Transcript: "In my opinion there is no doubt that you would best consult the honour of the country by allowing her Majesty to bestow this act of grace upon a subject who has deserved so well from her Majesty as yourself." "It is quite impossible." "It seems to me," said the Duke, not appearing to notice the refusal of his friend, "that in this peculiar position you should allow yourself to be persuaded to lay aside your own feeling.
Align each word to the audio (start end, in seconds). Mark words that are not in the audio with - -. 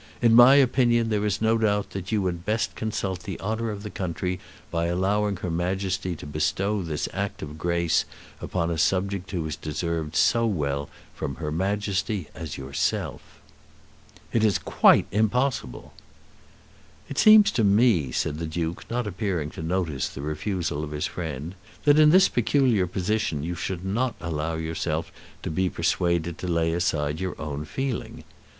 "In 0.19 0.33
my 0.33 0.55
opinion 0.55 1.09
there 1.09 1.23
is 1.27 1.43
no 1.43 1.59
doubt 1.59 1.91
that 1.91 2.11
you 2.11 2.23
would 2.23 2.43
best 2.43 2.73
consult 2.75 3.19
the 3.19 3.39
honour 3.39 3.69
of 3.69 3.83
the 3.83 3.91
country 3.91 4.39
by 4.71 4.87
allowing 4.87 5.35
her 5.35 5.51
Majesty 5.51 6.15
to 6.15 6.25
bestow 6.25 6.81
this 6.81 7.07
act 7.13 7.43
of 7.43 7.59
grace 7.59 8.05
upon 8.39 8.71
a 8.71 8.79
subject 8.79 9.29
who 9.29 9.45
has 9.45 9.55
deserved 9.55 10.15
so 10.15 10.47
well 10.47 10.89
from 11.13 11.35
her 11.35 11.51
Majesty 11.51 12.27
as 12.33 12.57
yourself." 12.57 13.21
"It 14.33 14.43
is 14.43 14.57
quite 14.57 15.05
impossible." 15.11 15.93
"It 17.07 17.19
seems 17.19 17.51
to 17.51 17.63
me," 17.63 18.11
said 18.11 18.39
the 18.39 18.47
Duke, 18.47 18.89
not 18.89 19.05
appearing 19.05 19.51
to 19.51 19.61
notice 19.61 20.09
the 20.09 20.23
refusal 20.23 20.83
of 20.83 20.89
his 20.89 21.05
friend, 21.05 21.53
"that 21.83 21.99
in 21.99 22.09
this 22.09 22.27
peculiar 22.27 22.87
position 22.87 23.43
you 23.43 23.53
should 23.53 23.81
allow 23.85 24.55
yourself 24.55 25.11
to 25.43 25.51
be 25.51 25.69
persuaded 25.69 26.39
to 26.39 26.47
lay 26.47 26.73
aside 26.73 27.19
your 27.19 27.39
own 27.39 27.65
feeling. 27.65 28.23